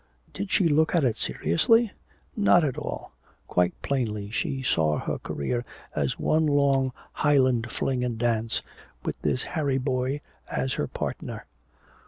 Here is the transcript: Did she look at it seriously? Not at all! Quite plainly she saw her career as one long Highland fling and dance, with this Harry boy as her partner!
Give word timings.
Did 0.33 0.49
she 0.49 0.67
look 0.67 0.95
at 0.95 1.03
it 1.03 1.15
seriously? 1.15 1.91
Not 2.35 2.63
at 2.63 2.75
all! 2.75 3.11
Quite 3.47 3.79
plainly 3.83 4.31
she 4.31 4.63
saw 4.63 4.97
her 4.97 5.19
career 5.19 5.63
as 5.95 6.17
one 6.17 6.47
long 6.47 6.91
Highland 7.13 7.69
fling 7.71 8.03
and 8.03 8.17
dance, 8.17 8.63
with 9.05 9.21
this 9.21 9.43
Harry 9.43 9.77
boy 9.77 10.19
as 10.49 10.73
her 10.73 10.87
partner! 10.87 11.45